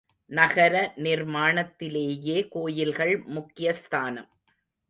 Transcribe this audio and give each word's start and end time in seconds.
நகர 0.29 0.93
நிர்மாணத்திலேயே 0.95 2.37
கோயில்கள் 2.49 3.23
முக்கியஸ்தானம். 3.27 4.29